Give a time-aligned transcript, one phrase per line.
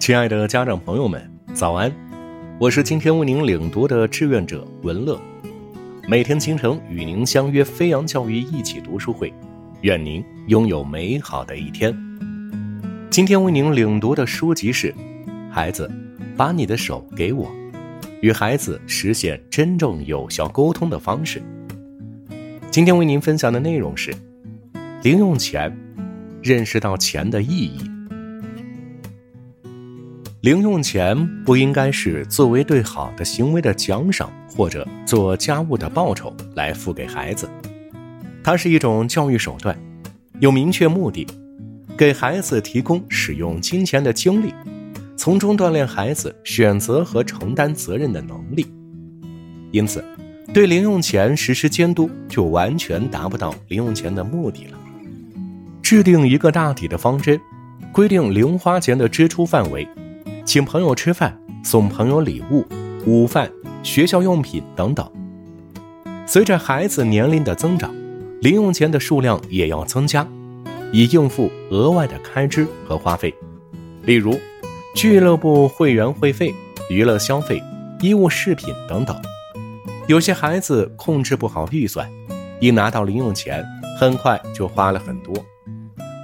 [0.00, 1.92] 亲爱的家长朋友们，早安！
[2.58, 5.20] 我是今天为您领读的志愿者文乐，
[6.08, 9.30] 每天清晨与您相约飞扬教育一起读书会，
[9.82, 11.94] 愿您拥有美好的一天。
[13.10, 14.90] 今天为您领读的书籍是
[15.52, 15.88] 《孩子，
[16.34, 17.46] 把你的手给我》，
[18.22, 21.42] 与孩子实现真正有效沟通的方式。
[22.70, 24.14] 今天为您分享的内容是
[25.02, 25.70] 零用钱，
[26.42, 27.78] 认识到钱的意义。
[30.42, 37.46] 零用钱不应该是作为对好的行为的奖赏，或者做家务的报酬来付给孩子。
[38.42, 39.78] 它是一种教育手段，
[40.38, 41.26] 有明确目的，
[41.94, 44.54] 给孩子提供使用金钱的经历，
[45.14, 48.66] 从中锻炼孩子选择和承担责任的能力。
[49.72, 50.02] 因此，
[50.54, 54.78] 对零用钱实施监督，就完全达不到零用钱的目的了。
[55.82, 57.38] 制定一个大体的方针，
[57.92, 59.86] 规定零花钱的支出范围。
[60.50, 62.66] 请朋友吃饭，送朋友礼物，
[63.06, 63.48] 午饭、
[63.84, 65.08] 学校用品等等。
[66.26, 67.94] 随着孩子年龄的增长，
[68.40, 70.26] 零用钱的数量也要增加，
[70.90, 73.32] 以应付额外的开支和花费，
[74.02, 74.36] 例如
[74.92, 76.52] 俱乐部会员会费、
[76.88, 77.62] 娱乐消费、
[78.00, 79.16] 衣物饰品等等。
[80.08, 82.10] 有些孩子控制不好预算，
[82.58, 83.64] 一拿到零用钱，
[84.00, 85.32] 很快就花了很多。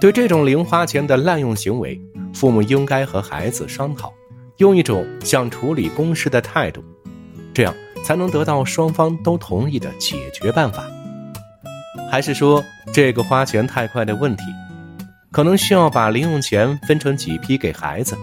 [0.00, 2.00] 对这种零花钱的滥用行为，
[2.34, 4.12] 父母应该和孩子商讨，
[4.58, 6.84] 用一种像处理公事的态度，
[7.54, 10.84] 这样才能得到双方都同意的解决办法。
[12.10, 12.62] 还是说
[12.92, 14.42] 这个花钱太快的问题，
[15.30, 18.16] 可能需要把零用钱分成几批给孩子，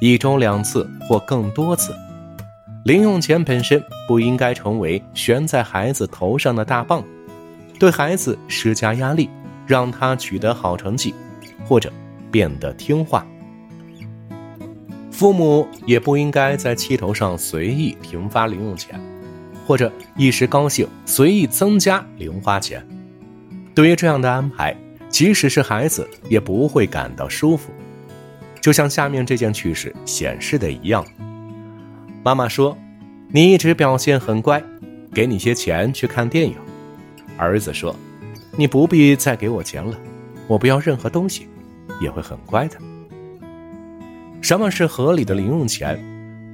[0.00, 1.94] 一周两次或更多次。
[2.84, 7.04] 零用钱本身不应该成为悬在孩子头上的大棒，
[7.78, 9.28] 对孩子施加压力，
[9.66, 11.14] 让他取得好成绩，
[11.66, 11.92] 或者
[12.30, 13.26] 变得听话。
[15.18, 19.00] 父母也不应该在气头上随意停发零用钱，
[19.66, 22.86] 或者一时高兴随意增加零花钱。
[23.74, 24.76] 对于这样的安排，
[25.08, 27.72] 即使是孩子也不会感到舒服。
[28.60, 31.04] 就像下面这件趣事显示的一样，
[32.22, 32.78] 妈妈说
[33.32, 34.62] ：“你一直表现很乖，
[35.12, 36.54] 给你些钱去看电影。”
[37.36, 37.92] 儿子说
[38.56, 39.98] ：“你不必再给我钱了，
[40.46, 41.48] 我不要任何东西，
[42.00, 42.76] 也会很乖的。”
[44.40, 45.98] 什么是合理的零用钱？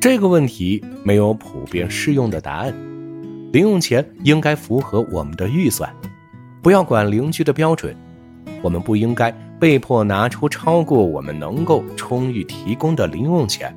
[0.00, 2.72] 这个问题没有普遍适用的答案。
[3.52, 5.92] 零用钱应该符合我们的预算，
[6.62, 7.94] 不要管邻居的标准。
[8.62, 13.76] 我们不应该被迫拿出超过我们能够充裕提供的零用钱。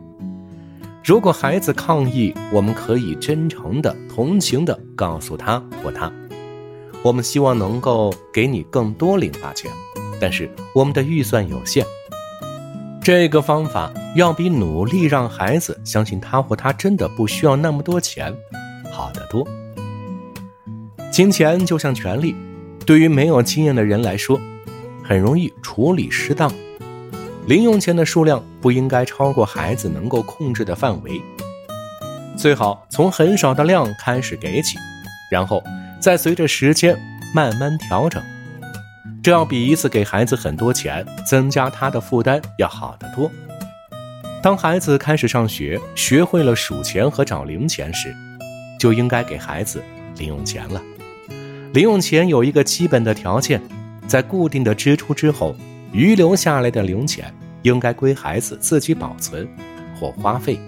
[1.03, 6.11] 如果孩子抗议，我们可以真诚的、同情的告诉他或他
[7.03, 9.69] ：“我们希望能够给你更多零花钱，
[10.21, 11.85] 但是我们的预算有限。”
[13.05, 18.35] 这个方法要比努力让孩子相信他或他真的不需要那么多钱
[18.91, 19.47] 好得多。
[21.11, 22.35] 金钱就像权力，
[22.83, 24.41] 对于没有经验的人来说，
[25.03, 26.51] 很容易处理失当。
[27.45, 31.21] 零用钱的数量不应该超过孩子能够控制的范围，
[32.35, 34.79] 最好从很少的量开始给起，
[35.29, 35.63] 然后
[35.99, 36.97] 再随着时间
[37.35, 38.19] 慢慢调整。
[39.25, 43.31] 这要比一次给孩子很多钱，增加他的负担要好得多。
[44.39, 48.15] 当孩子开始上学，学会了数钱和找零钱时，
[48.79, 49.81] 就应该给孩子
[50.19, 50.79] 零用钱了。
[51.73, 53.59] 零用钱有一个基本的条件，
[54.05, 55.55] 在固定的支出之后，
[55.91, 59.49] 余留下来的零钱应该归孩子自己保存
[59.99, 60.59] 或花费。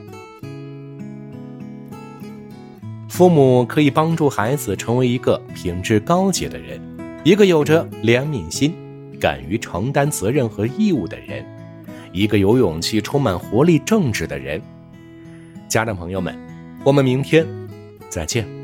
[3.08, 6.82] 父母可以帮助孩子成为一个品质高洁的人。
[7.28, 8.74] 一个有着怜悯心、
[9.20, 11.46] 敢于承担责任和义务的人，
[12.14, 14.62] 一个有勇气、充满活力、正直的人。
[15.68, 16.34] 家长朋友们，
[16.86, 17.46] 我们明天
[18.08, 18.57] 再见。